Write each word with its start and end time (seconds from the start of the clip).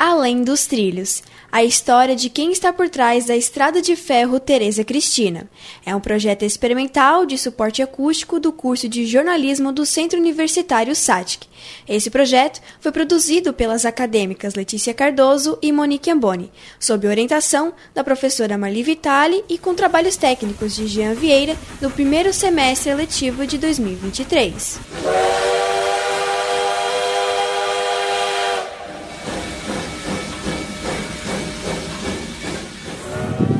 Além 0.00 0.42
dos 0.42 0.64
Trilhos, 0.66 1.22
a 1.52 1.62
história 1.62 2.16
de 2.16 2.30
quem 2.30 2.50
está 2.52 2.72
por 2.72 2.88
trás 2.88 3.26
da 3.26 3.36
Estrada 3.36 3.82
de 3.82 3.94
Ferro 3.94 4.40
Teresa 4.40 4.82
Cristina. 4.82 5.46
É 5.84 5.94
um 5.94 6.00
projeto 6.00 6.42
experimental 6.42 7.26
de 7.26 7.36
suporte 7.36 7.82
acústico 7.82 8.40
do 8.40 8.50
curso 8.50 8.88
de 8.88 9.04
jornalismo 9.04 9.70
do 9.72 9.84
Centro 9.84 10.18
Universitário 10.18 10.96
SATIC. 10.96 11.46
Esse 11.86 12.08
projeto 12.08 12.62
foi 12.80 12.90
produzido 12.90 13.52
pelas 13.52 13.84
acadêmicas 13.84 14.54
Letícia 14.54 14.94
Cardoso 14.94 15.58
e 15.60 15.70
Monique 15.70 16.10
Amboni, 16.10 16.50
sob 16.78 17.06
orientação 17.06 17.74
da 17.94 18.02
professora 18.02 18.56
Marli 18.56 18.82
Vitali 18.82 19.44
e 19.50 19.58
com 19.58 19.74
trabalhos 19.74 20.16
técnicos 20.16 20.76
de 20.76 20.86
Jean 20.86 21.12
Vieira 21.12 21.54
no 21.78 21.90
primeiro 21.90 22.32
semestre 22.32 22.94
letivo 22.94 23.46
de 23.46 23.58
2023. 23.58 24.80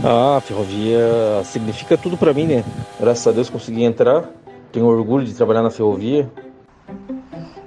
Ah, 0.03 0.39
a 0.39 0.41
ferrovia 0.41 1.43
significa 1.45 1.97
tudo 1.99 2.17
para 2.17 2.33
mim, 2.33 2.47
né? 2.47 2.65
Graças 2.99 3.27
a 3.27 3.33
Deus 3.33 3.51
consegui 3.51 3.85
entrar. 3.85 4.25
Tenho 4.73 4.87
orgulho 4.87 5.27
de 5.27 5.35
trabalhar 5.35 5.63
na 5.63 5.71
ferrovia. 5.71 6.31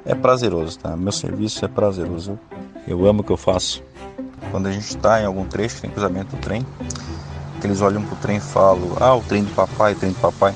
É 0.05 0.16
prazeroso, 0.16 0.80
tá? 0.80 0.98
Meu 0.98 1.12
serviço 1.12 1.64
é 1.64 1.68
prazeroso. 1.68 2.40
Eu 2.88 3.05
amo 3.05 3.22
o 3.22 3.24
que 3.24 3.32
eu 3.32 3.38
faço. 3.38 3.84
Quando 4.52 4.68
a 4.68 4.72
gente 4.72 4.86
está 4.86 5.22
em 5.22 5.26
algum 5.26 5.46
trecho, 5.46 5.82
tem 5.82 5.90
cruzamento 5.90 6.36
do 6.36 6.41
trem, 6.41 6.66
que 7.62 7.68
eles 7.68 7.82
olham 7.82 8.04
pro 8.04 8.16
trem 8.16 8.38
e 8.38 8.41
falam: 8.41 8.98
Ah, 9.00 9.16
o 9.16 9.22
trem 9.22 9.44
do 9.44 9.52
papai, 9.52 9.94
o 9.94 9.96
trem 9.96 10.12
do 10.12 10.20
papai. 10.20 10.55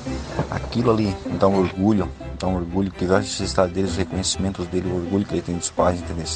Aquilo 0.50 0.90
ali 0.90 1.14
dá 1.38 1.46
um 1.46 1.58
orgulho, 1.58 2.08
dá 2.38 2.48
um 2.48 2.56
orgulho, 2.56 2.90
que 2.90 3.06
vai 3.06 3.20
estar 3.20 3.66
deles, 3.66 3.92
os 3.92 3.96
reconhecimentos 3.96 4.66
dele, 4.66 4.88
o 4.90 4.96
orgulho 4.96 5.24
que 5.24 5.34
ele 5.34 5.42
tem 5.42 5.56
dos 5.56 5.70
pais, 5.70 6.00
entendeu? 6.00 6.26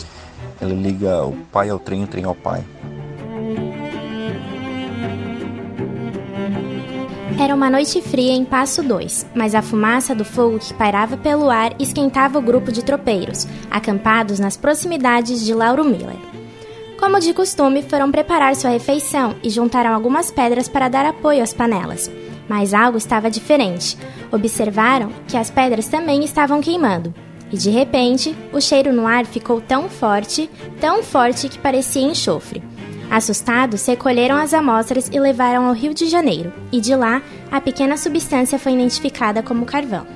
Ele 0.60 0.74
liga 0.74 1.24
o 1.24 1.36
pai 1.52 1.68
ao 1.68 1.78
trem, 1.78 2.04
o 2.04 2.06
trem 2.06 2.24
ao 2.24 2.34
pai. 2.34 2.64
Era 7.38 7.54
uma 7.54 7.70
noite 7.70 8.00
fria 8.00 8.32
em 8.32 8.44
Passo 8.44 8.82
2, 8.82 9.26
mas 9.34 9.54
a 9.54 9.62
fumaça 9.62 10.14
do 10.14 10.24
fogo 10.24 10.58
que 10.58 10.74
pairava 10.74 11.16
pelo 11.16 11.50
ar 11.50 11.74
esquentava 11.78 12.38
o 12.38 12.42
grupo 12.42 12.70
de 12.70 12.84
tropeiros, 12.84 13.46
acampados 13.70 14.38
nas 14.38 14.56
proximidades 14.56 15.44
de 15.44 15.54
Lauro 15.54 15.84
Miller. 15.84 16.16
Como 16.98 17.18
de 17.18 17.34
costume, 17.34 17.82
foram 17.82 18.12
preparar 18.12 18.54
sua 18.54 18.70
refeição 18.70 19.34
e 19.42 19.50
juntaram 19.50 19.92
algumas 19.92 20.30
pedras 20.30 20.68
para 20.68 20.88
dar 20.88 21.04
apoio 21.04 21.42
às 21.42 21.52
panelas. 21.52 22.10
Mas 22.48 22.72
algo 22.74 22.96
estava 22.96 23.30
diferente. 23.30 23.96
Observaram 24.30 25.10
que 25.26 25.36
as 25.36 25.50
pedras 25.50 25.88
também 25.88 26.22
estavam 26.24 26.60
queimando. 26.60 27.12
E 27.50 27.56
de 27.56 27.70
repente, 27.70 28.36
o 28.52 28.60
cheiro 28.60 28.92
no 28.92 29.06
ar 29.06 29.26
ficou 29.26 29.60
tão 29.60 29.88
forte, 29.88 30.48
tão 30.80 31.02
forte 31.02 31.48
que 31.48 31.58
parecia 31.58 32.02
enxofre. 32.02 32.62
Assustados, 33.10 33.86
recolheram 33.86 34.36
as 34.36 34.54
amostras 34.54 35.08
e 35.12 35.20
levaram 35.20 35.66
ao 35.66 35.74
Rio 35.74 35.92
de 35.92 36.06
Janeiro, 36.06 36.52
e 36.72 36.80
de 36.80 36.94
lá, 36.94 37.22
a 37.50 37.60
pequena 37.60 37.96
substância 37.96 38.58
foi 38.58 38.72
identificada 38.72 39.42
como 39.42 39.66
carvão. 39.66 40.06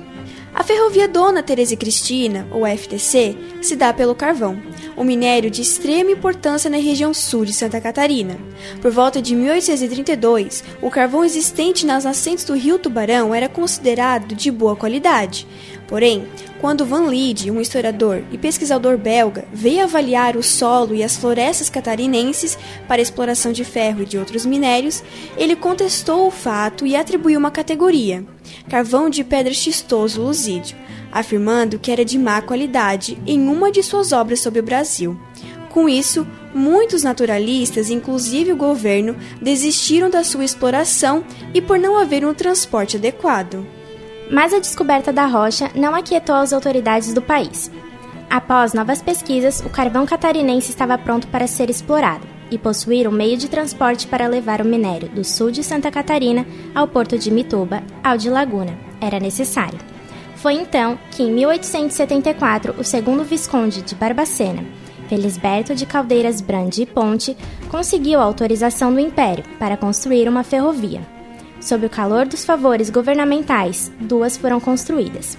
A 0.57 0.63
ferrovia 0.63 1.07
Dona 1.07 1.43
Teresa 1.43 1.75
Cristina, 1.75 2.47
ou 2.49 2.65
FTC, 2.65 3.37
se 3.61 3.75
dá 3.75 3.93
pelo 3.93 4.15
carvão, 4.15 4.59
um 4.97 5.03
minério 5.03 5.51
de 5.51 5.61
extrema 5.61 6.09
importância 6.09 6.67
na 6.67 6.77
região 6.77 7.13
sul 7.13 7.45
de 7.45 7.53
Santa 7.53 7.79
Catarina. 7.79 8.39
Por 8.81 8.89
volta 8.89 9.21
de 9.21 9.35
1832, 9.35 10.63
o 10.81 10.89
carvão 10.89 11.23
existente 11.23 11.85
nas 11.85 12.05
nascentes 12.05 12.43
do 12.43 12.55
rio 12.55 12.79
Tubarão 12.79 13.35
era 13.35 13.47
considerado 13.47 14.33
de 14.33 14.49
boa 14.49 14.75
qualidade. 14.75 15.47
Porém, 15.87 16.27
quando 16.59 16.85
Van 16.85 17.09
Liede, 17.09 17.49
um 17.49 17.61
historiador 17.61 18.21
e 18.31 18.37
pesquisador 18.37 18.97
belga, 18.97 19.45
veio 19.53 19.83
avaliar 19.83 20.35
o 20.35 20.43
solo 20.43 20.93
e 20.93 21.01
as 21.01 21.15
florestas 21.15 21.69
catarinenses 21.69 22.57
para 22.87 23.01
exploração 23.01 23.53
de 23.53 23.63
ferro 23.63 24.01
e 24.01 24.05
de 24.05 24.17
outros 24.17 24.45
minérios, 24.45 25.01
ele 25.37 25.55
contestou 25.55 26.27
o 26.27 26.31
fato 26.31 26.85
e 26.85 26.95
atribuiu 26.95 27.39
uma 27.39 27.51
categoria, 27.51 28.25
carvão 28.69 29.09
de 29.09 29.23
pedra 29.23 29.53
xistoso 29.53 30.21
luzídio, 30.21 30.75
afirmando 31.09 31.79
que 31.79 31.91
era 31.91 32.03
de 32.03 32.17
má 32.17 32.41
qualidade 32.41 33.17
em 33.25 33.47
uma 33.47 33.71
de 33.71 33.81
suas 33.81 34.11
obras 34.11 34.41
sobre 34.41 34.59
o 34.59 34.63
Brasil. 34.63 35.17
Com 35.69 35.87
isso, 35.87 36.27
muitos 36.53 37.03
naturalistas, 37.03 37.89
inclusive 37.89 38.51
o 38.51 38.57
governo, 38.57 39.15
desistiram 39.41 40.09
da 40.09 40.23
sua 40.23 40.43
exploração 40.43 41.23
e 41.53 41.61
por 41.61 41.79
não 41.79 41.97
haver 41.97 42.25
um 42.25 42.33
transporte 42.33 42.97
adequado. 42.97 43.76
Mas 44.29 44.53
a 44.53 44.59
descoberta 44.59 45.13
da 45.13 45.25
rocha 45.25 45.71
não 45.73 45.95
aquietou 45.95 46.35
as 46.35 46.51
autoridades 46.51 47.13
do 47.13 47.21
país. 47.21 47.71
Após 48.29 48.73
novas 48.73 49.01
pesquisas, 49.01 49.61
o 49.61 49.69
carvão 49.69 50.05
catarinense 50.05 50.69
estava 50.69 50.97
pronto 50.97 51.27
para 51.27 51.47
ser 51.47 51.69
explorado 51.69 52.27
e 52.51 52.57
possuir 52.57 53.07
um 53.07 53.11
meio 53.11 53.37
de 53.37 53.49
transporte 53.49 54.07
para 54.07 54.27
levar 54.27 54.61
o 54.61 54.65
minério 54.65 55.09
do 55.09 55.23
sul 55.23 55.49
de 55.49 55.63
Santa 55.63 55.89
Catarina 55.89 56.45
ao 56.75 56.87
porto 56.87 57.17
de 57.17 57.31
Mituba, 57.31 57.83
ao 58.03 58.17
de 58.17 58.29
Laguna. 58.29 58.77
Era 58.99 59.19
necessário. 59.19 59.79
Foi 60.35 60.53
então 60.53 60.99
que, 61.11 61.23
em 61.23 61.31
1874, 61.31 62.75
o 62.77 62.83
segundo 62.83 63.23
Visconde 63.23 63.81
de 63.81 63.95
Barbacena, 63.95 64.63
Felisberto 65.07 65.73
de 65.73 65.85
Caldeiras 65.85 66.41
Brandi 66.41 66.83
e 66.83 66.85
Ponte, 66.85 67.35
conseguiu 67.69 68.19
a 68.19 68.23
autorização 68.23 68.93
do 68.93 68.99
Império 68.99 69.43
para 69.57 69.77
construir 69.77 70.27
uma 70.27 70.43
ferrovia. 70.43 71.01
Sob 71.67 71.85
o 71.85 71.89
calor 71.89 72.25
dos 72.25 72.45
favores 72.45 72.89
governamentais, 72.89 73.91
duas 73.99 74.37
foram 74.37 74.57
construídas. 74.57 75.37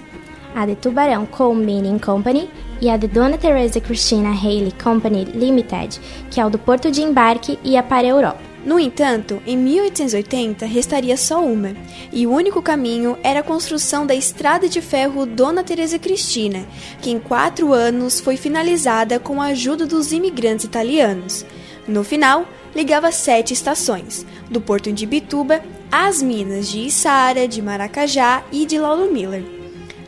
A 0.54 0.66
de 0.66 0.76
Tubarão 0.76 1.24
Coal 1.24 1.54
Mining 1.54 1.98
Company 1.98 2.50
e 2.82 2.90
a 2.90 2.98
de 2.98 3.08
Dona 3.08 3.38
Teresa 3.38 3.80
Christina 3.80 4.28
Haley 4.28 4.72
Company 4.72 5.24
Limited, 5.24 5.98
que 6.30 6.38
é 6.38 6.44
o 6.44 6.50
do 6.50 6.58
porto 6.58 6.90
de 6.90 7.00
embarque, 7.00 7.58
ia 7.64 7.82
para 7.82 8.06
a 8.06 8.10
Europa. 8.10 8.40
No 8.62 8.78
entanto, 8.78 9.42
em 9.46 9.56
1880 9.56 10.66
restaria 10.66 11.16
só 11.16 11.42
uma, 11.42 11.72
e 12.12 12.26
o 12.26 12.32
único 12.34 12.60
caminho 12.60 13.16
era 13.22 13.40
a 13.40 13.42
construção 13.42 14.06
da 14.06 14.14
estrada 14.14 14.68
de 14.68 14.82
ferro 14.82 15.24
Dona 15.24 15.64
Teresa 15.64 15.98
Cristina, 15.98 16.66
que 17.00 17.10
em 17.10 17.18
quatro 17.18 17.72
anos 17.72 18.20
foi 18.20 18.36
finalizada 18.36 19.18
com 19.18 19.40
a 19.40 19.46
ajuda 19.46 19.86
dos 19.86 20.12
imigrantes 20.12 20.66
italianos. 20.66 21.46
No 21.86 22.04
final, 22.04 22.44
ligava 22.74 23.10
sete 23.12 23.52
estações, 23.52 24.24
do 24.50 24.60
porto 24.60 24.92
de 24.92 25.06
Bituba 25.06 25.62
às 25.90 26.22
minas 26.22 26.68
de 26.68 26.80
Içara, 26.80 27.48
de 27.48 27.62
Maracajá 27.62 28.42
e 28.52 28.66
de 28.66 28.78
Lauro 28.78 29.12
Miller. 29.12 29.44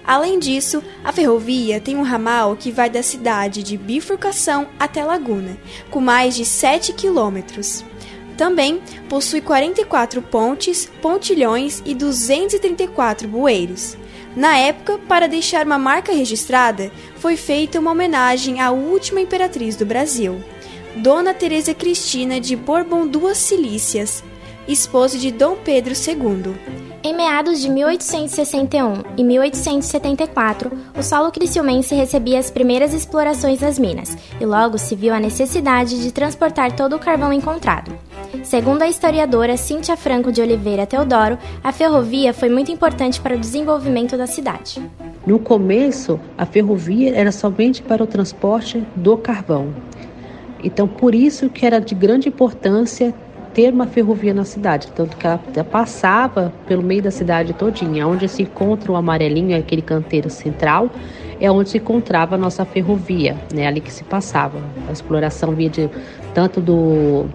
Além 0.04 0.38
disso, 0.38 0.82
a 1.04 1.12
ferrovia 1.12 1.81
tem 1.81 1.97
um 1.97 2.03
ramal 2.03 2.56
que 2.56 2.72
vai 2.72 2.91
da 2.91 3.03
cidade 3.03 3.62
de 3.62 3.76
Bifurcação 3.76 4.66
até 4.78 5.04
Laguna, 5.04 5.56
com 5.91 6.00
mais 6.00 6.34
de 6.34 6.44
7 6.44 6.93
quilômetros. 6.93 7.84
Também 8.37 8.81
possui 9.09 9.41
44 9.41 10.22
pontes, 10.22 10.91
pontilhões 11.03 11.82
e 11.84 11.94
234 11.94 13.28
bueiros. 13.28 13.97
Na 14.34 14.56
época, 14.56 14.99
para 15.06 15.28
deixar 15.28 15.66
uma 15.66 15.78
marca 15.78 16.12
registrada, 16.12 16.91
foi 17.16 17.37
feita 17.37 17.78
uma 17.78 17.91
homenagem 17.91 18.60
à 18.60 18.70
última 18.70 19.20
imperatriz 19.20 19.76
do 19.76 19.84
Brasil, 19.84 20.43
Dona 20.96 21.32
Teresa 21.32 21.72
Cristina 21.72 22.40
de 22.40 22.56
Bourbon 22.56 23.06
Duas 23.06 23.38
Cilícias, 23.38 24.24
esposa 24.66 25.16
de 25.16 25.30
Dom 25.30 25.56
Pedro 25.64 25.94
II. 25.94 26.52
Em 27.02 27.16
meados 27.16 27.60
de 27.60 27.70
1861 27.70 29.04
e 29.16 29.22
1874, 29.22 30.72
o 30.98 31.02
solo 31.02 31.30
criciumense 31.30 31.94
recebia 31.94 32.40
as 32.40 32.50
primeiras 32.50 32.92
explorações 32.92 33.60
das 33.60 33.78
minas 33.78 34.18
e 34.40 34.44
logo 34.44 34.78
se 34.78 34.96
viu 34.96 35.14
a 35.14 35.20
necessidade 35.20 36.02
de 36.02 36.10
transportar 36.10 36.72
todo 36.72 36.96
o 36.96 36.98
carvão 36.98 37.32
encontrado. 37.32 37.96
Segundo 38.42 38.82
a 38.82 38.88
historiadora 38.88 39.56
Cíntia 39.56 39.96
Franco 39.96 40.32
de 40.32 40.42
Oliveira 40.42 40.86
Teodoro, 40.86 41.38
a 41.62 41.72
ferrovia 41.72 42.34
foi 42.34 42.48
muito 42.48 42.72
importante 42.72 43.20
para 43.20 43.36
o 43.36 43.40
desenvolvimento 43.40 44.16
da 44.16 44.26
cidade. 44.26 44.82
No 45.24 45.38
começo, 45.38 46.18
a 46.36 46.44
ferrovia 46.44 47.14
era 47.14 47.30
somente 47.30 47.80
para 47.80 48.02
o 48.02 48.06
transporte 48.06 48.84
do 48.96 49.16
carvão. 49.16 49.72
Então, 50.62 50.87
por 50.87 51.15
isso 51.15 51.48
que 51.48 51.65
era 51.65 51.81
de 51.81 51.94
grande 51.94 52.29
importância 52.29 53.14
ter 53.52 53.73
uma 53.73 53.87
ferrovia 53.87 54.32
na 54.32 54.44
cidade, 54.44 54.88
tanto 54.94 55.17
que 55.17 55.26
ela 55.26 55.40
passava 55.69 56.52
pelo 56.67 56.82
meio 56.82 57.02
da 57.02 57.11
cidade 57.11 57.52
todinha, 57.52 58.06
onde 58.06 58.29
se 58.29 58.43
encontra 58.43 58.93
o 58.93 58.96
amarelinho, 58.96 59.58
aquele 59.58 59.82
canteiro 59.82 60.31
central, 60.31 60.88
é 61.40 61.50
onde 61.50 61.70
se 61.70 61.79
encontrava 61.79 62.37
a 62.37 62.38
nossa 62.38 62.64
ferrovia, 62.64 63.37
né, 63.52 63.67
ali 63.67 63.81
que 63.81 63.93
se 63.93 64.05
passava. 64.05 64.58
A 64.88 64.93
exploração 64.93 65.52
via 65.52 65.69
de 65.69 65.90
tanto 66.32 66.61
do 66.61 67.26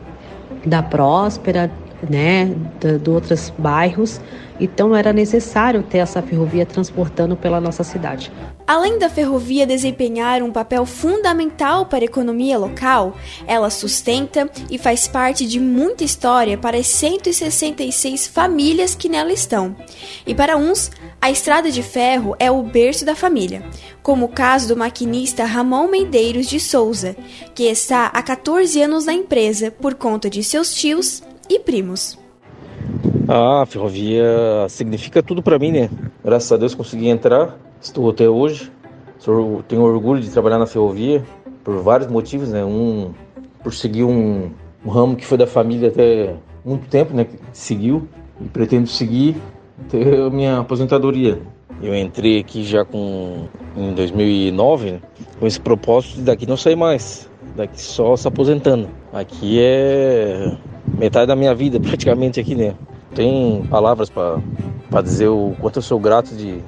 da 0.65 0.81
Próspera 0.81 1.69
né, 2.09 2.53
de, 2.79 2.99
de 2.99 3.09
outros 3.09 3.51
bairros. 3.57 4.19
Então 4.59 4.95
era 4.95 5.11
necessário 5.11 5.83
ter 5.83 5.97
essa 5.97 6.21
ferrovia 6.21 6.65
transportando 6.65 7.35
pela 7.35 7.59
nossa 7.59 7.83
cidade. 7.83 8.31
Além 8.67 8.97
da 8.97 9.09
ferrovia 9.09 9.67
desempenhar 9.67 10.41
um 10.41 10.51
papel 10.51 10.85
fundamental 10.87 11.85
para 11.85 12.03
a 12.03 12.05
economia 12.05 12.57
local, 12.57 13.15
ela 13.45 13.69
sustenta 13.69 14.49
e 14.71 14.77
faz 14.79 15.07
parte 15.07 15.45
de 15.45 15.59
muita 15.59 16.03
história 16.03 16.57
para 16.57 16.77
as 16.77 16.87
166 16.87 18.25
famílias 18.27 18.95
que 18.95 19.07
nela 19.07 19.31
estão. 19.31 19.75
E 20.25 20.33
para 20.33 20.57
uns, 20.57 20.89
a 21.21 21.29
estrada 21.29 21.69
de 21.69 21.83
ferro 21.83 22.35
é 22.39 22.49
o 22.49 22.63
berço 22.63 23.05
da 23.05 23.13
família, 23.13 23.61
como 24.01 24.25
o 24.25 24.29
caso 24.29 24.69
do 24.69 24.77
maquinista 24.77 25.45
Ramon 25.45 25.87
Medeiros 25.87 26.47
de 26.47 26.59
Souza, 26.59 27.15
que 27.53 27.63
está 27.63 28.07
há 28.07 28.23
14 28.23 28.81
anos 28.81 29.05
na 29.05 29.13
empresa 29.13 29.69
por 29.69 29.93
conta 29.93 30.27
de 30.27 30.43
seus 30.43 30.73
tios 30.73 31.21
e 31.49 31.59
primos. 31.59 32.17
Ah, 33.27 33.63
a 33.63 33.65
ferrovia 33.65 34.23
significa 34.69 35.23
tudo 35.23 35.41
para 35.41 35.57
mim, 35.57 35.71
né? 35.71 35.89
Graças 36.23 36.51
a 36.51 36.57
Deus 36.57 36.75
consegui 36.75 37.07
entrar 37.07 37.57
Estou 37.85 38.09
até 38.09 38.27
hoje. 38.27 38.71
Tenho 39.67 39.83
orgulho 39.83 40.19
de 40.19 40.29
trabalhar 40.31 40.57
na 40.57 40.65
ferrovia 40.65 41.23
por 41.63 41.77
vários 41.83 42.09
motivos, 42.09 42.49
né? 42.49 42.65
Um, 42.65 43.11
por 43.63 43.73
seguir 43.73 44.03
um, 44.03 44.49
um 44.83 44.89
ramo 44.89 45.15
que 45.15 45.23
foi 45.23 45.37
da 45.37 45.45
família 45.45 45.89
até 45.89 46.35
muito 46.65 46.87
tempo, 46.87 47.13
né? 47.13 47.25
Que 47.25 47.37
seguiu 47.53 48.07
e 48.41 48.45
pretendo 48.45 48.87
seguir 48.87 49.35
até 49.85 50.17
a 50.17 50.31
minha 50.31 50.59
aposentadoria. 50.59 51.39
Eu 51.79 51.95
entrei 51.95 52.39
aqui 52.39 52.63
já 52.63 52.83
com 52.83 53.47
em 53.77 53.93
2009 53.93 54.91
né? 54.91 55.01
com 55.39 55.45
esse 55.45 55.59
propósito 55.59 56.15
de 56.15 56.21
daqui 56.23 56.47
não 56.47 56.57
sair 56.57 56.75
mais, 56.75 57.29
daqui 57.55 57.79
só 57.79 58.15
se 58.15 58.27
aposentando. 58.27 58.89
Aqui 59.13 59.59
é 59.59 60.57
metade 60.87 61.27
da 61.27 61.35
minha 61.35 61.53
vida 61.53 61.79
praticamente 61.79 62.39
aqui, 62.39 62.55
né? 62.55 62.75
Tem 63.13 63.65
palavras 63.69 64.09
para 64.09 64.41
dizer 65.01 65.27
o 65.27 65.55
quanto 65.59 65.77
eu 65.77 65.81
sou 65.81 65.99
grato 65.99 66.35
de 66.35 66.61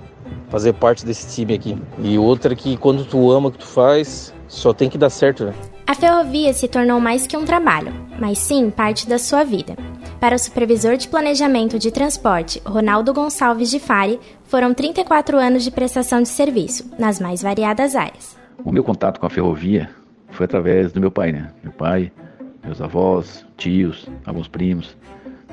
fazer 0.50 0.74
parte 0.74 1.06
desse 1.06 1.36
time 1.36 1.54
aqui. 1.54 1.78
E 2.00 2.18
outra 2.18 2.56
que 2.56 2.78
quando 2.78 3.06
tu 3.06 3.32
ama 3.32 3.50
o 3.50 3.52
que 3.52 3.60
tu 3.60 3.68
faz, 3.68 4.34
só 4.48 4.74
tem 4.74 4.90
que 4.90 4.98
dar 4.98 5.10
certo, 5.10 5.46
né? 5.46 5.54
A 5.86 5.96
ferrovia 5.96 6.52
se 6.54 6.68
tornou 6.68 7.00
mais 7.00 7.26
que 7.26 7.38
um 7.38 7.46
trabalho, 7.46 7.94
mas 8.20 8.40
sim 8.40 8.70
parte 8.70 9.08
da 9.08 9.18
sua 9.18 9.44
vida. 9.44 9.76
Para 10.20 10.36
o 10.36 10.40
supervisor 10.40 10.98
de 10.98 11.08
planejamento 11.08 11.78
de 11.80 11.92
transporte, 11.92 12.62
Ronaldo 12.66 13.14
Gonçalves 13.14 13.70
de 13.70 13.80
Fari, 13.80 14.20
foram 14.46 14.74
34 14.74 15.38
anos 15.38 15.64
de 15.64 15.72
prestação 15.72 16.22
de 16.22 16.28
serviço, 16.28 16.90
nas 16.98 17.20
mais 17.20 17.42
variadas 17.42 17.96
áreas. 17.96 18.38
O 18.66 18.72
meu 18.72 18.84
contato 18.84 19.20
com 19.20 19.26
a 19.28 19.30
ferrovia 19.30 19.90
foi 20.30 20.46
através 20.46 20.92
do 20.92 21.00
meu 21.00 21.12
pai, 21.12 21.32
né? 21.32 21.52
Meu 21.64 21.72
pai, 21.72 22.12
meus 22.68 22.82
avós, 22.82 23.46
tios, 23.56 24.08
alguns 24.26 24.48
primos. 24.48 24.96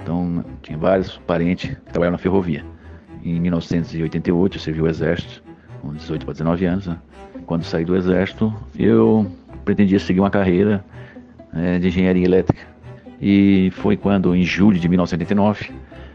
Então, 0.02 0.44
tinha 0.62 0.76
vários 0.76 1.16
parentes 1.19 1.70
que 1.70 1.93
trabalhavam 1.93 2.12
na 2.12 2.19
ferrovia. 2.19 2.64
Em 3.25 3.40
1988 3.40 4.56
eu 4.56 4.61
servi 4.61 4.82
o 4.82 4.88
exército, 4.88 5.43
com 5.81 5.94
18 5.94 6.26
para 6.26 6.32
19 6.32 6.66
anos. 6.66 6.87
Né? 6.87 6.99
Quando 7.46 7.62
saí 7.64 7.84
do 7.84 7.96
exército, 7.96 8.52
eu 8.76 9.31
pretendia 9.64 9.99
seguir 9.99 10.20
uma 10.20 10.31
carreira 10.31 10.84
é, 11.55 11.78
de 11.78 11.88
engenharia 11.88 12.25
elétrica. 12.25 12.66
E 13.20 13.70
foi 13.76 13.96
quando, 13.96 14.34
em 14.34 14.43
julho 14.43 14.78
de 14.78 14.88
1989, 14.88 15.70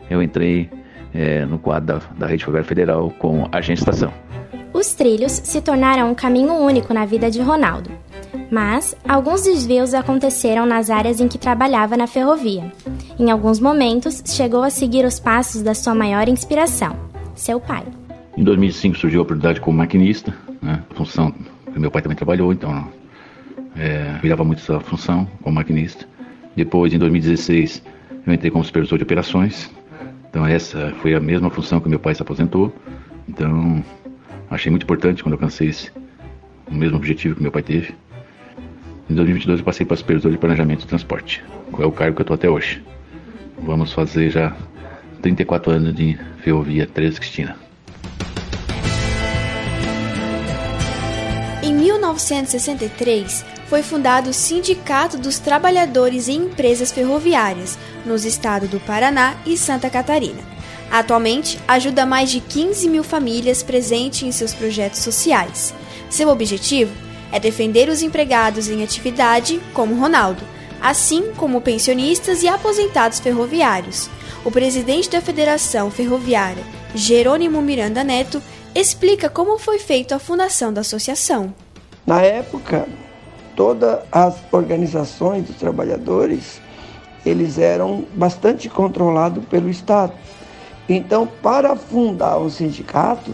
eu 0.09 0.21
entrei 0.21 0.69
é, 1.13 1.45
no 1.45 1.57
quadro 1.57 1.99
da, 1.99 2.01
da 2.17 2.27
Rede 2.27 2.43
Ferroviária 2.43 2.67
Federal 2.67 3.09
com 3.11 3.47
agente 3.51 3.79
estação. 3.79 4.13
Os 4.73 4.93
trilhos 4.93 5.31
se 5.31 5.61
tornaram 5.61 6.11
um 6.11 6.15
caminho 6.15 6.53
único 6.53 6.93
na 6.93 7.05
vida 7.05 7.31
de 7.31 7.41
Ronaldo. 7.41 7.89
Mas 8.51 8.95
alguns 9.07 9.43
desvios 9.43 9.93
aconteceram 9.93 10.65
nas 10.65 10.89
áreas 10.89 11.21
em 11.21 11.27
que 11.27 11.37
trabalhava 11.37 11.95
na 11.95 12.07
ferrovia. 12.07 12.71
Em 13.19 13.29
alguns 13.29 13.59
momentos, 13.59 14.23
chegou 14.25 14.63
a 14.63 14.69
seguir 14.69 15.05
os 15.05 15.19
passos 15.19 15.61
da 15.61 15.75
sua 15.75 15.93
maior 15.93 16.27
inspiração, 16.27 16.95
seu 17.35 17.59
pai. 17.59 17.83
Em 18.35 18.43
2005 18.43 18.97
surgiu 18.97 19.19
a 19.19 19.23
oportunidade 19.23 19.61
como 19.61 19.77
maquinista, 19.77 20.33
né, 20.61 20.81
função 20.95 21.33
que 21.71 21.79
meu 21.79 21.91
pai 21.91 22.01
também 22.01 22.15
trabalhou, 22.15 22.51
então 22.51 22.87
é, 23.75 24.17
virava 24.21 24.43
muito 24.43 24.59
essa 24.59 24.79
função 24.79 25.27
como 25.41 25.55
maquinista. 25.55 26.07
Depois, 26.55 26.93
em 26.93 26.97
2016, 26.97 27.83
eu 28.25 28.33
entrei 28.33 28.51
como 28.51 28.63
supervisor 28.63 28.97
de 28.97 29.03
operações, 29.03 29.69
então 30.29 30.45
essa 30.45 30.93
foi 31.01 31.13
a 31.13 31.19
mesma 31.19 31.49
função 31.49 31.79
que 31.79 31.89
meu 31.89 31.99
pai 31.99 32.15
se 32.15 32.21
aposentou. 32.21 32.73
Então, 33.27 33.83
achei 34.49 34.69
muito 34.69 34.83
importante 34.83 35.23
quando 35.23 35.33
alcancei 35.33 35.69
esse, 35.69 35.91
o 36.69 36.73
mesmo 36.73 36.97
objetivo 36.97 37.35
que 37.35 37.41
meu 37.41 37.51
pai 37.51 37.61
teve. 37.61 37.93
Em 39.09 39.15
2022 39.15 39.59
eu 39.59 39.65
passei 39.65 39.85
para 39.87 39.97
supervisor 39.97 40.31
de 40.31 40.37
planejamento 40.37 40.81
de 40.81 40.87
transporte, 40.87 41.43
qual 41.71 41.81
é 41.81 41.85
o 41.87 41.91
cargo 41.91 42.15
que 42.15 42.21
eu 42.21 42.23
estou 42.23 42.35
até 42.35 42.47
hoje. 42.47 42.83
Vamos 43.57 43.91
fazer 43.91 44.29
já 44.29 44.55
34 45.23 45.71
anos 45.71 45.95
de 45.95 46.15
ferrovia 46.43 46.85
13 46.85 47.19
Cristina. 47.19 47.55
Em 51.63 51.73
1963, 51.73 53.43
foi 53.65 53.81
fundado 53.81 54.29
o 54.29 54.33
Sindicato 54.33 55.17
dos 55.17 55.39
Trabalhadores 55.39 56.29
em 56.29 56.43
Empresas 56.43 56.91
Ferroviárias, 56.91 57.79
nos 58.05 58.25
estados 58.25 58.69
do 58.69 58.79
Paraná 58.79 59.35
e 59.43 59.57
Santa 59.57 59.89
Catarina. 59.89 60.41
Atualmente, 60.91 61.57
ajuda 61.67 62.05
mais 62.05 62.29
de 62.29 62.39
15 62.41 62.87
mil 62.87 63.03
famílias 63.03 63.63
presentes 63.63 64.21
em 64.21 64.31
seus 64.31 64.53
projetos 64.53 64.99
sociais. 64.99 65.73
Seu 66.11 66.29
objetivo 66.29 67.08
é 67.31 67.39
defender 67.39 67.89
os 67.89 68.01
empregados 68.01 68.69
em 68.69 68.83
atividade, 68.83 69.59
como 69.73 69.99
Ronaldo, 69.99 70.43
assim 70.81 71.33
como 71.35 71.61
pensionistas 71.61 72.43
e 72.43 72.47
aposentados 72.47 73.19
ferroviários. 73.19 74.09
O 74.43 74.51
presidente 74.51 75.09
da 75.09 75.21
Federação 75.21 75.91
Ferroviária, 75.91 76.63
Jerônimo 76.95 77.61
Miranda 77.61 78.03
Neto, 78.03 78.41
explica 78.73 79.29
como 79.29 79.59
foi 79.59 79.79
feita 79.79 80.15
a 80.15 80.19
fundação 80.19 80.71
da 80.71 80.81
associação. 80.81 81.53
Na 82.05 82.21
época, 82.21 82.87
todas 83.55 83.99
as 84.11 84.35
organizações 84.51 85.45
dos 85.45 85.57
trabalhadores, 85.57 86.61
eles 87.25 87.57
eram 87.57 88.05
bastante 88.13 88.69
controlados 88.69 89.43
pelo 89.45 89.69
Estado. 89.69 90.13
Então, 90.87 91.27
para 91.27 91.75
fundar 91.75 92.39
um 92.39 92.49
sindicato, 92.49 93.31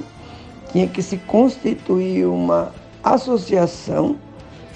tinha 0.72 0.88
que 0.88 1.02
se 1.02 1.18
constituir 1.18 2.26
uma 2.26 2.74
associação 3.06 4.18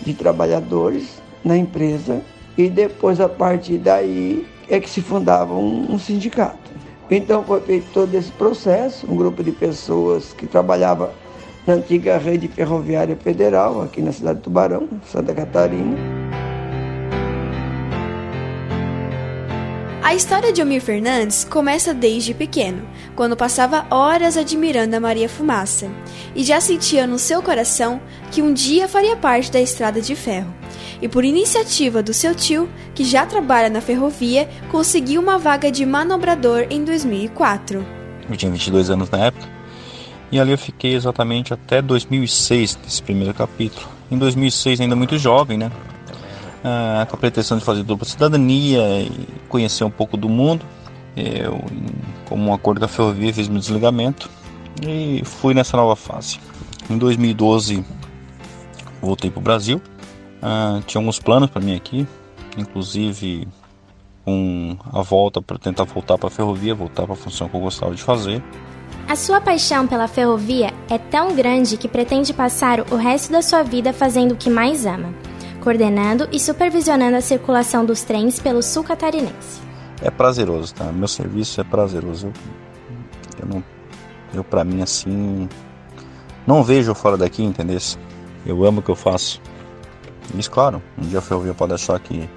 de 0.01 0.13
trabalhadores 0.13 1.21
na 1.43 1.57
empresa 1.57 2.21
e 2.55 2.69
depois 2.69 3.19
a 3.19 3.27
partir 3.27 3.79
daí 3.79 4.45
é 4.69 4.79
que 4.79 4.89
se 4.89 5.01
fundava 5.01 5.53
um, 5.53 5.93
um 5.93 5.97
sindicato. 5.97 6.69
Então 7.09 7.43
foi 7.43 7.59
feito 7.61 7.87
todo 7.91 8.13
esse 8.13 8.31
processo, 8.31 9.11
um 9.11 9.15
grupo 9.15 9.43
de 9.43 9.51
pessoas 9.51 10.31
que 10.33 10.45
trabalhava 10.45 11.11
na 11.65 11.73
antiga 11.73 12.17
rede 12.17 12.47
ferroviária 12.47 13.15
federal 13.15 13.81
aqui 13.81 14.01
na 14.01 14.11
cidade 14.11 14.37
de 14.37 14.43
Tubarão, 14.43 14.87
Santa 15.05 15.33
Catarina. 15.33 16.28
A 20.09 20.15
história 20.15 20.51
de 20.51 20.59
Almir 20.59 20.81
Fernandes 20.81 21.43
começa 21.43 21.93
desde 21.93 22.33
pequeno, 22.33 22.81
quando 23.15 23.37
passava 23.37 23.85
horas 23.91 24.37
admirando 24.37 24.95
a 24.95 24.99
Maria 24.99 25.29
Fumaça, 25.29 25.87
e 26.35 26.43
já 26.43 26.59
sentia 26.59 27.05
no 27.05 27.19
seu 27.19 27.43
coração 27.43 28.01
que 28.31 28.41
um 28.41 28.51
dia 28.51 28.87
faria 28.87 29.15
parte 29.15 29.51
da 29.51 29.61
estrada 29.61 30.01
de 30.01 30.15
ferro. 30.15 30.51
E 30.99 31.07
por 31.07 31.23
iniciativa 31.23 32.01
do 32.01 32.11
seu 32.11 32.33
tio, 32.33 32.67
que 32.95 33.03
já 33.03 33.23
trabalha 33.23 33.69
na 33.69 33.81
ferrovia, 33.81 34.49
conseguiu 34.71 35.21
uma 35.21 35.37
vaga 35.37 35.71
de 35.71 35.85
manobrador 35.85 36.65
em 36.71 36.83
2004. 36.83 37.85
Eu 38.27 38.35
tinha 38.35 38.51
22 38.51 38.89
anos 38.89 39.11
na 39.11 39.25
época, 39.25 39.47
e 40.31 40.39
ali 40.39 40.53
eu 40.53 40.57
fiquei 40.57 40.95
exatamente 40.95 41.53
até 41.53 41.83
2006, 41.83 42.79
nesse 42.83 43.03
primeiro 43.03 43.35
capítulo. 43.35 43.87
Em 44.09 44.17
2006, 44.17 44.81
ainda 44.81 44.95
muito 44.95 45.19
jovem, 45.19 45.55
né? 45.55 45.71
Ah, 46.63 47.05
com 47.09 47.15
a 47.15 47.19
pretensão 47.19 47.57
de 47.57 47.63
fazer 47.63 47.83
dupla 47.83 48.05
cidadania 48.07 49.01
e 49.01 49.27
conhecer 49.47 49.83
um 49.83 49.91
pouco 49.91 50.17
do 50.17 50.29
mundo. 50.29 50.65
Eu, 51.15 51.63
como 52.25 52.49
um 52.49 52.53
acordo 52.53 52.79
com 52.79 52.85
a 52.85 52.89
ferrovia, 52.89 53.33
fiz 53.33 53.47
meu 53.47 53.59
desligamento 53.59 54.29
e 54.85 55.21
fui 55.25 55.53
nessa 55.53 55.75
nova 55.75 55.95
fase. 55.95 56.39
Em 56.89 56.97
2012, 56.97 57.83
voltei 59.01 59.29
para 59.29 59.39
o 59.39 59.43
Brasil. 59.43 59.81
Ah, 60.41 60.81
tinha 60.85 60.99
alguns 60.99 61.19
planos 61.19 61.49
para 61.49 61.61
mim 61.61 61.75
aqui, 61.75 62.07
inclusive 62.57 63.47
com 64.25 64.77
a 64.93 65.01
volta 65.01 65.41
para 65.41 65.57
tentar 65.57 65.85
voltar 65.85 66.17
para 66.17 66.27
a 66.27 66.31
ferrovia, 66.31 66.75
voltar 66.75 67.03
para 67.03 67.13
a 67.13 67.17
função 67.17 67.49
que 67.49 67.55
eu 67.55 67.61
gostava 67.61 67.95
de 67.95 68.01
fazer. 68.01 68.43
A 69.07 69.15
sua 69.15 69.41
paixão 69.41 69.87
pela 69.87 70.07
ferrovia 70.07 70.71
é 70.89 70.97
tão 70.97 71.35
grande 71.35 71.77
que 71.77 71.87
pretende 71.87 72.31
passar 72.31 72.79
o 72.91 72.95
resto 72.95 73.31
da 73.31 73.41
sua 73.41 73.63
vida 73.63 73.91
fazendo 73.91 74.33
o 74.33 74.35
que 74.35 74.49
mais 74.49 74.85
ama 74.85 75.13
coordenando 75.59 76.27
e 76.31 76.39
supervisionando 76.39 77.17
a 77.17 77.21
circulação 77.21 77.85
dos 77.85 78.01
trens 78.01 78.39
pelo 78.39 78.63
sul 78.63 78.83
catarinense. 78.83 79.61
É 80.01 80.09
prazeroso, 80.09 80.73
tá? 80.73 80.85
Meu 80.85 81.07
serviço 81.07 81.59
é 81.59 81.63
prazeroso. 81.63 82.27
Eu, 82.27 82.33
eu 83.41 83.47
não, 83.47 83.63
eu 84.33 84.43
para 84.43 84.63
mim 84.63 84.81
assim, 84.81 85.49
não 86.47 86.63
vejo 86.63 86.95
fora 86.95 87.17
daqui, 87.17 87.43
entendeu? 87.43 87.77
Eu 88.45 88.63
amo 88.63 88.79
o 88.79 88.83
que 88.83 88.89
eu 88.89 88.95
faço. 88.95 89.41
Isso, 90.35 90.49
claro, 90.49 90.81
um 90.97 91.01
dia 91.01 91.19
a 91.19 91.21
ferrovia 91.21 91.53
pode 91.53 91.73
achar 91.73 91.99
que 91.99 92.29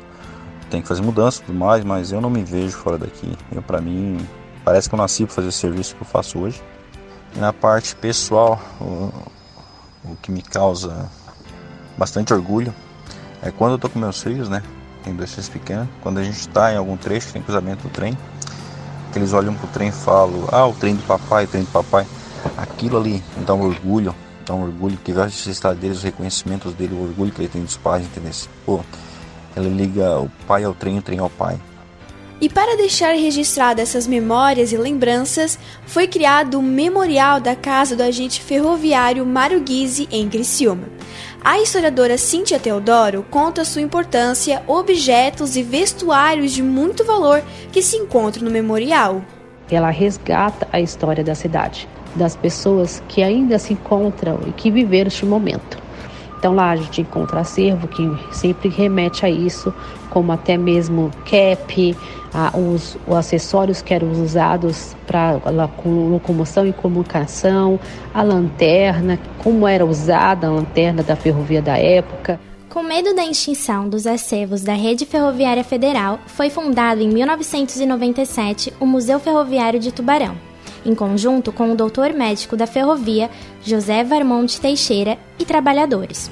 tem 0.71 0.81
que 0.81 0.89
fazer 0.89 1.03
mudança 1.03 1.43
e 1.43 1.45
tudo 1.45 1.59
mais, 1.59 1.85
mas 1.85 2.13
eu 2.13 2.21
não 2.21 2.31
me 2.31 2.43
vejo 2.43 2.77
fora 2.77 2.97
daqui. 2.97 3.37
Eu, 3.55 3.63
para 3.63 3.81
mim, 3.81 4.19
parece 4.65 4.89
que 4.89 4.95
eu 4.95 4.99
nasci 4.99 5.25
para 5.27 5.35
fazer 5.35 5.49
o 5.49 5.53
serviço 5.53 5.95
que 5.95 6.03
eu 6.03 6.07
faço 6.07 6.39
hoje. 6.39 6.63
E 7.37 7.39
na 7.39 7.53
parte 7.53 7.95
pessoal, 7.95 8.61
o, 8.81 9.13
o 10.05 10.17
que 10.21 10.33
me 10.33 10.43
causa 10.43 11.11
bastante 11.97 12.33
orgulho 12.33 12.75
é 13.43 13.51
quando 13.51 13.73
eu 13.73 13.79
tô 13.79 13.89
com 13.89 13.99
meus 13.99 14.23
filhos, 14.23 14.49
né? 14.49 14.63
Tem 15.03 15.15
dois 15.15 15.31
filhos 15.31 15.49
pequenos. 15.49 15.89
Quando 16.01 16.19
a 16.19 16.25
gente 16.25 16.39
está 16.39 16.73
em 16.73 16.77
algum 16.77 16.97
trecho, 16.97 17.33
tem 17.33 17.43
cruzamento 17.43 17.83
do 17.83 17.91
trem, 17.91 18.17
que 19.13 19.19
eles 19.19 19.33
olham 19.33 19.53
pro 19.55 19.67
trem 19.69 19.89
e 19.89 19.93
falam: 19.93 20.49
Ah, 20.53 20.67
o 20.67 20.73
trem 20.73 20.95
do 20.95 21.03
papai, 21.03 21.45
o 21.45 21.49
trem 21.49 21.65
do 21.65 21.71
papai. 21.71 22.07
Aquilo 22.57 22.99
ali 22.99 23.23
dá 23.45 23.55
um 23.55 23.63
orgulho, 23.63 24.15
dá 24.47 24.55
um 24.55 24.63
orgulho, 24.63 24.97
que 24.97 25.13
vai 25.13 25.29
estar 25.29 25.75
deles, 25.75 25.99
os 25.99 26.03
reconhecimentos 26.03 26.73
dele, 26.75 26.95
o 26.95 27.03
orgulho 27.03 27.33
que 27.33 27.41
ele 27.41 27.49
tem 27.49 27.63
dos 27.63 27.77
pais, 27.77 28.05
entendeu? 28.05 28.33
Pô, 28.65 28.81
ele 29.57 29.69
liga 29.69 30.19
o 30.21 30.31
pai 30.47 30.65
ao 30.65 30.75
trem, 30.75 30.99
o 30.99 31.03
trem 31.03 31.19
ao 31.19 31.31
pai. 31.31 31.59
E 32.41 32.49
para 32.49 32.77
deixar 32.77 33.13
registradas 33.13 33.91
essas 33.91 34.09
memórias 34.09 34.73
e 34.73 34.77
lembranças, 34.77 35.57
foi 35.87 36.09
criado 36.09 36.59
o 36.59 36.63
Memorial 36.63 37.41
da 37.41 37.55
Casa 37.55 37.95
do 37.95 38.03
Agente 38.03 38.41
Ferroviário 38.41 39.25
Mário 39.25 39.61
Guise 39.61 40.09
em 40.11 40.29
Criciúma. 40.29 40.89
A 41.45 41.59
historiadora 41.59 42.17
Cíntia 42.17 42.61
Teodoro 42.61 43.27
conta 43.29 43.65
sua 43.65 43.83
importância, 43.83 44.63
objetos 44.69 45.57
e 45.57 45.63
vestuários 45.65 46.53
de 46.53 46.63
muito 46.63 47.05
valor 47.05 47.43
que 47.73 47.83
se 47.83 47.97
encontram 47.97 48.45
no 48.45 48.51
memorial. 48.51 49.21
Ela 49.69 49.91
resgata 49.91 50.69
a 50.73 50.81
história 50.81 51.25
da 51.25 51.35
cidade, 51.35 51.89
das 52.15 52.37
pessoas 52.37 53.03
que 53.09 53.25
ainda 53.25 53.59
se 53.59 53.73
encontram 53.73 54.39
e 54.47 54.53
que 54.53 54.71
viveram 54.71 55.09
este 55.09 55.27
momento. 55.27 55.79
Então 56.43 56.57
lá 56.57 56.71
a 56.71 56.77
gente 56.77 57.01
encontra 57.01 57.39
acervo 57.39 57.87
que 57.87 58.03
sempre 58.33 58.69
remete 58.69 59.25
a 59.25 59.31
isso, 59.31 59.73
como 60.11 60.33
até 60.33 60.57
mesmo 60.57 61.09
cap, 61.25 61.97
os, 62.53 62.99
os, 63.07 63.15
acessórios 63.15 63.81
que 63.81 63.95
eram 63.95 64.11
usados 64.11 64.97
para 65.07 65.41
locomoção 65.85 66.67
e 66.67 66.73
comunicação, 66.73 67.79
a 68.13 68.25
lanterna, 68.25 69.21
como 69.39 69.69
era 69.69 69.87
usada 69.87 70.49
a 70.49 70.51
lanterna 70.51 71.01
da 71.05 71.15
ferrovia 71.15 71.63
da 71.63 71.79
época. 71.79 72.41
Com 72.69 72.83
medo 72.83 73.15
da 73.15 73.25
extinção 73.25 73.89
dos 73.89 74.05
acervos 74.05 74.63
da 74.63 74.75
Rede 74.75 75.07
Ferroviária 75.07 75.63
Federal, 75.63 76.19
foi 76.27 76.51
fundado 76.51 77.01
em 77.03 77.09
1997 77.09 78.73
o 78.81 78.85
Museu 78.85 79.21
Ferroviário 79.21 79.79
de 79.79 79.93
Tubarão 79.93 80.52
em 80.85 80.95
conjunto 80.95 81.53
com 81.53 81.73
o 81.73 81.77
doutor 81.77 82.13
médico 82.13 82.57
da 82.57 82.67
ferrovia 82.67 83.31
José 83.63 84.05
Varmonte 84.05 84.61
Teixeira 84.61 85.19
e 85.39 85.45
trabalhadores. 85.45 86.31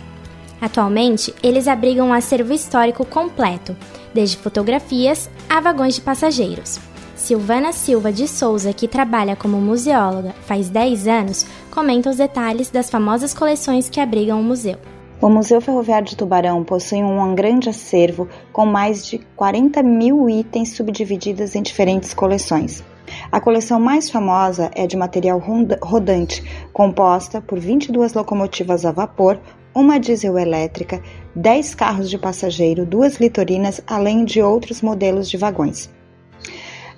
Atualmente, 0.60 1.34
eles 1.42 1.66
abrigam 1.66 2.08
um 2.08 2.12
acervo 2.12 2.52
histórico 2.52 3.04
completo, 3.04 3.76
desde 4.12 4.36
fotografias 4.36 5.30
a 5.48 5.60
vagões 5.60 5.94
de 5.94 6.02
passageiros. 6.02 6.78
Silvana 7.16 7.72
Silva 7.72 8.12
de 8.12 8.26
Souza, 8.26 8.72
que 8.72 8.88
trabalha 8.88 9.36
como 9.36 9.60
museóloga 9.60 10.34
faz 10.46 10.68
10 10.68 11.06
anos, 11.06 11.46
comenta 11.70 12.10
os 12.10 12.16
detalhes 12.16 12.70
das 12.70 12.90
famosas 12.90 13.34
coleções 13.34 13.88
que 13.88 14.00
abrigam 14.00 14.40
o 14.40 14.44
museu. 14.44 14.76
O 15.20 15.28
Museu 15.28 15.60
Ferroviário 15.60 16.08
de 16.08 16.16
Tubarão 16.16 16.64
possui 16.64 17.02
um 17.02 17.34
grande 17.34 17.68
acervo 17.68 18.26
com 18.50 18.64
mais 18.64 19.06
de 19.06 19.18
40 19.36 19.82
mil 19.82 20.30
itens 20.30 20.72
subdivididos 20.72 21.54
em 21.54 21.62
diferentes 21.62 22.14
coleções. 22.14 22.82
A 23.30 23.40
coleção 23.40 23.80
mais 23.80 24.10
famosa 24.10 24.70
é 24.74 24.86
de 24.86 24.96
material 24.96 25.38
rodante, 25.82 26.42
composta 26.72 27.40
por 27.40 27.58
22 27.58 28.14
locomotivas 28.14 28.84
a 28.84 28.92
vapor, 28.92 29.38
uma 29.74 29.98
diesel 29.98 30.38
elétrica, 30.38 31.02
10 31.34 31.74
carros 31.74 32.10
de 32.10 32.18
passageiro, 32.18 32.84
duas 32.84 33.16
litorinas, 33.16 33.80
além 33.86 34.24
de 34.24 34.42
outros 34.42 34.82
modelos 34.82 35.28
de 35.28 35.36
vagões. 35.36 35.90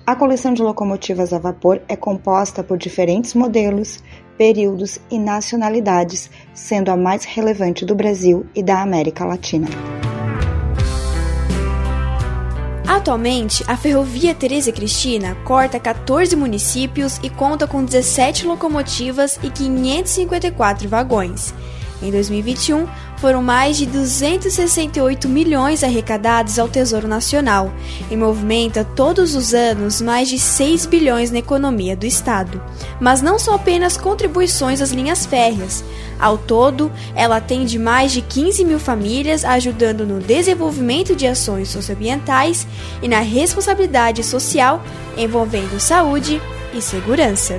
A 0.05 0.15
coleção 0.15 0.53
de 0.53 0.61
locomotivas 0.61 1.31
a 1.31 1.39
vapor 1.39 1.81
é 1.87 1.95
composta 1.95 2.61
por 2.61 2.77
diferentes 2.77 3.33
modelos, 3.33 4.03
períodos 4.37 4.99
e 5.09 5.17
nacionalidades, 5.17 6.29
sendo 6.53 6.91
a 6.91 6.97
mais 6.97 7.23
relevante 7.23 7.85
do 7.85 7.95
Brasil 7.95 8.45
e 8.53 8.61
da 8.61 8.81
América 8.81 9.23
Latina. 9.23 9.67
Atualmente, 12.87 13.63
a 13.67 13.77
ferrovia 13.77 14.35
Teresa 14.35 14.71
Cristina 14.71 15.35
corta 15.45 15.79
14 15.79 16.35
municípios 16.35 17.17
e 17.23 17.29
conta 17.29 17.65
com 17.65 17.83
17 17.83 18.45
locomotivas 18.45 19.39
e 19.41 19.49
554 19.49 20.89
vagões. 20.89 21.53
Em 22.03 22.11
2021, 22.11 22.85
foram 23.15 23.41
mais 23.41 23.77
de 23.77 23.85
268 23.85 25.29
milhões 25.29 25.85
arrecadados 25.85 26.59
ao 26.59 26.67
Tesouro 26.67 27.07
Nacional 27.07 27.71
e 28.11 28.17
movimenta 28.17 28.83
todos 28.83 29.33
os 29.33 29.53
anos 29.53 30.01
mais 30.01 30.27
de 30.27 30.37
6 30.37 30.85
bilhões 30.85 31.31
na 31.31 31.39
economia 31.39 31.95
do 31.95 32.05
Estado. 32.05 32.61
Mas 32.99 33.21
não 33.21 33.39
são 33.39 33.53
apenas 33.53 33.95
contribuições 33.95 34.81
às 34.81 34.91
linhas 34.91 35.25
férreas. 35.25 35.81
Ao 36.19 36.37
todo, 36.37 36.91
ela 37.15 37.37
atende 37.37 37.79
mais 37.79 38.11
de 38.11 38.21
15 38.21 38.65
mil 38.65 38.79
famílias, 38.79 39.45
ajudando 39.45 40.05
no 40.05 40.19
desenvolvimento 40.19 41.15
de 41.15 41.25
ações 41.25 41.69
socioambientais 41.69 42.67
e 43.01 43.07
na 43.07 43.19
responsabilidade 43.19 44.23
social 44.25 44.83
envolvendo 45.17 45.79
saúde 45.79 46.41
e 46.73 46.81
segurança. 46.81 47.57